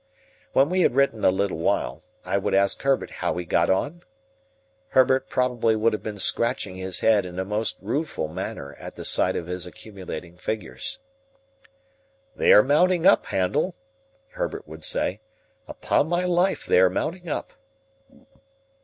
When 0.53 0.69
we 0.69 0.81
had 0.81 0.95
written 0.95 1.23
a 1.23 1.29
little 1.29 1.59
while, 1.59 2.01
I 2.25 2.39
would 2.39 2.55
ask 2.55 2.81
Herbert 2.81 3.11
how 3.11 3.37
he 3.37 3.45
got 3.45 3.69
on? 3.69 4.01
Herbert 4.87 5.29
probably 5.29 5.75
would 5.75 5.93
have 5.93 6.01
been 6.01 6.17
scratching 6.17 6.75
his 6.75 7.01
head 7.01 7.23
in 7.23 7.37
a 7.37 7.45
most 7.45 7.77
rueful 7.79 8.27
manner 8.27 8.73
at 8.79 8.95
the 8.95 9.05
sight 9.05 9.35
of 9.35 9.45
his 9.45 9.67
accumulating 9.67 10.37
figures. 10.37 10.97
"They 12.35 12.51
are 12.51 12.63
mounting 12.63 13.05
up, 13.05 13.27
Handel," 13.27 13.75
Herbert 14.29 14.67
would 14.67 14.83
say; 14.83 15.21
"upon 15.67 16.07
my 16.07 16.25
life, 16.25 16.65
they 16.65 16.79
are 16.79 16.89
mounting 16.89 17.29
up." 17.29 17.53